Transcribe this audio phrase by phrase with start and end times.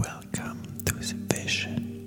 [0.00, 1.99] Welcome to the Vizzion.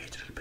[0.00, 0.37] 800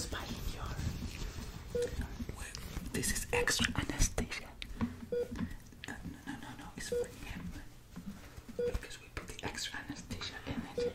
[0.00, 0.18] is by
[0.54, 1.84] your.
[2.94, 4.48] This is extra anesthesia.
[5.10, 5.18] No,
[5.88, 7.44] no, no, no, it's for him.
[8.56, 10.92] Because we put the extra anesthesia in it.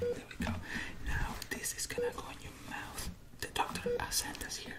[0.00, 0.52] There we go.
[1.06, 3.10] Now, this is gonna go in your mouth.
[3.40, 4.77] The doctor has sent us here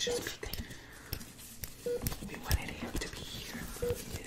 [0.00, 1.94] just be there.
[2.26, 4.19] We wanted him to be here.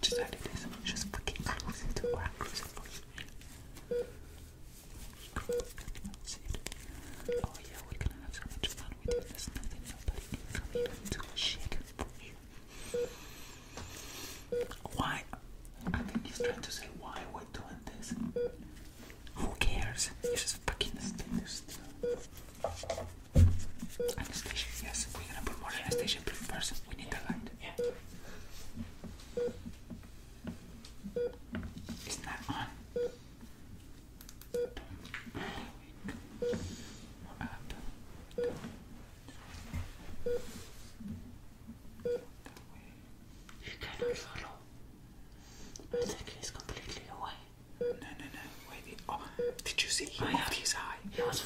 [0.00, 0.66] Just like this.
[0.84, 2.62] Just fucking close to where I'm close.
[45.90, 47.30] completely away.
[47.80, 48.70] No, no, no.
[48.70, 48.98] Wait.
[49.08, 49.20] Oh,
[49.64, 50.28] did you see him?
[50.28, 50.50] Oh, yeah.
[50.50, 50.96] his eye.
[51.10, 51.40] He was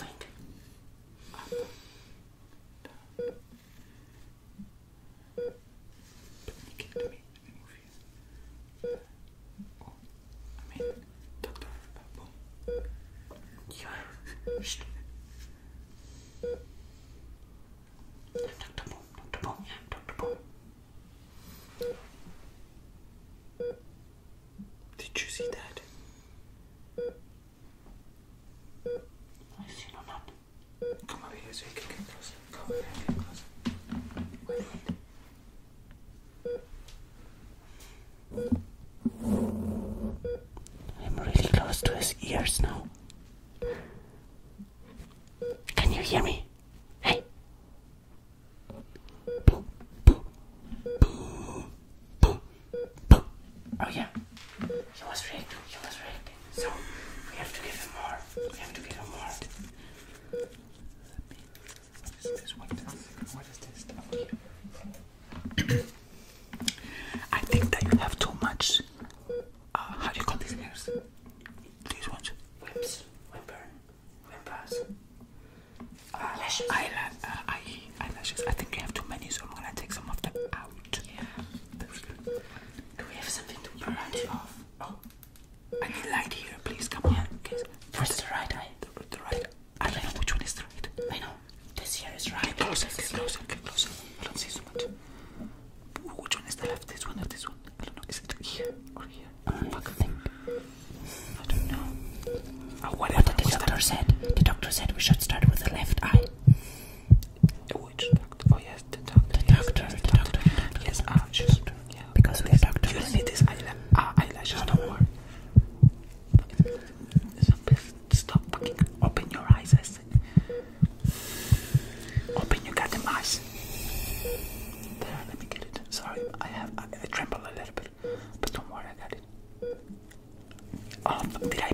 [131.43, 131.74] did I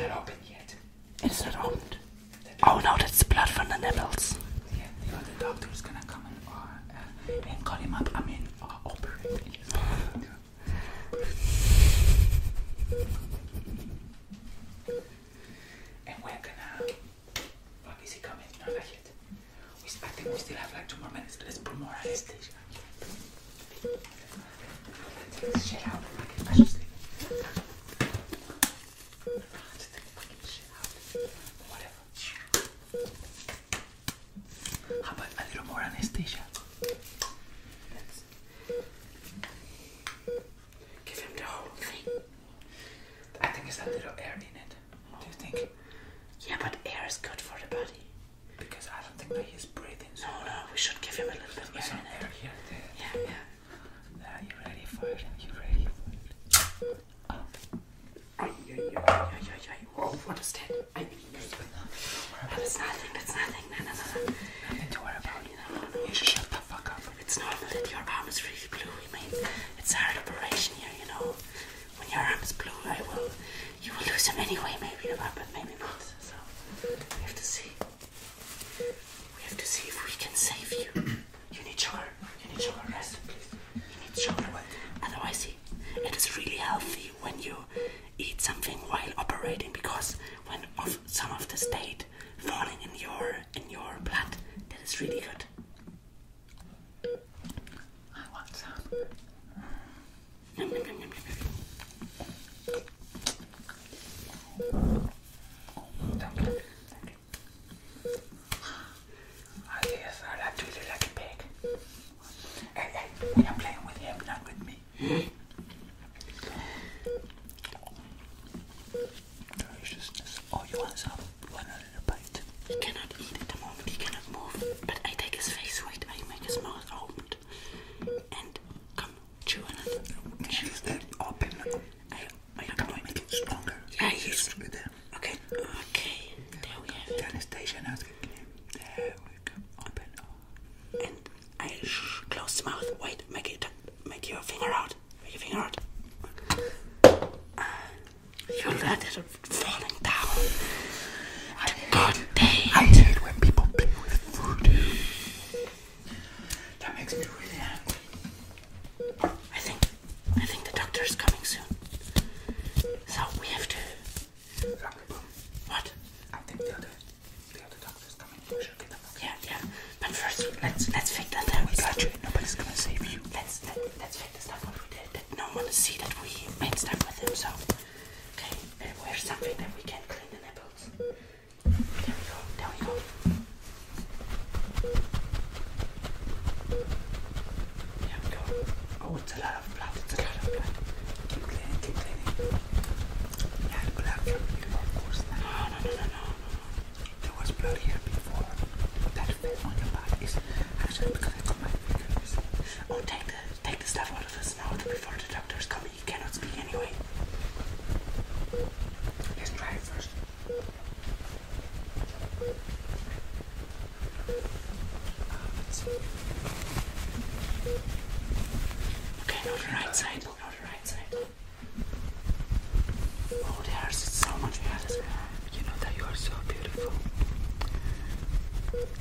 [0.00, 0.39] that open.
[91.60, 91.89] stay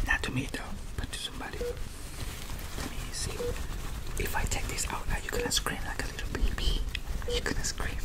[0.07, 1.57] Not to me though, but to somebody.
[1.59, 3.31] Let me see.
[4.21, 6.81] If I take this out now, you're gonna scream like a little baby.
[7.31, 7.95] You're gonna scream.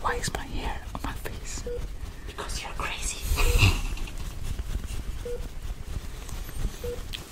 [0.00, 1.64] Why is my hair on my face?
[2.26, 3.20] Because you're crazy.